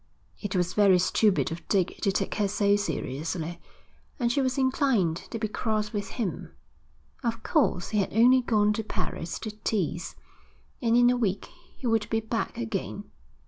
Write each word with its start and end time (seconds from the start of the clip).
It 0.41 0.55
was 0.55 0.73
very 0.73 0.97
stupid 0.97 1.51
of 1.51 1.67
Dick 1.67 1.99
to 2.01 2.11
take 2.11 2.33
her 2.33 2.47
so 2.47 2.75
seriously, 2.75 3.59
and 4.19 4.31
she 4.31 4.41
was 4.41 4.57
inclined 4.57 5.17
to 5.29 5.37
be 5.37 5.47
cross 5.47 5.93
with 5.93 6.07
him. 6.17 6.53
Of 7.23 7.43
course 7.43 7.89
he 7.89 7.99
had 7.99 8.11
only 8.11 8.41
gone 8.41 8.73
to 8.73 8.83
Paris 8.83 9.37
to 9.37 9.51
tease, 9.51 10.15
and 10.81 10.97
in 10.97 11.11
a 11.11 11.17
week 11.17 11.49
he 11.77 11.85
would 11.85 12.09
be 12.09 12.19
back 12.19 12.57
again. 12.57 13.11